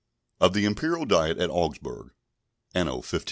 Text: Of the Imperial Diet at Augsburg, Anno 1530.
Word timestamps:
Of 0.39 0.53
the 0.53 0.65
Imperial 0.65 1.05
Diet 1.05 1.37
at 1.37 1.51
Augsburg, 1.51 2.15
Anno 2.73 2.95
1530. 3.05 3.19